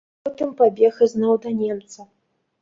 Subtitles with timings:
[0.27, 2.09] Потым пабег ізноў да немца.